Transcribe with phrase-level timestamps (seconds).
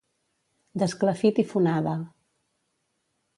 [0.83, 1.93] D'esclafit i fonada.